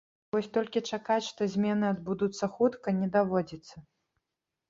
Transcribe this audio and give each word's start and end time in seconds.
Вось 0.35 0.47
толькі 0.55 0.79
чакаць, 0.95 1.25
што 1.27 1.47
змены 1.55 1.85
адбудуцца 1.93 2.45
хутка, 2.55 2.87
не 3.01 3.11
даводзіцца. 3.17 3.75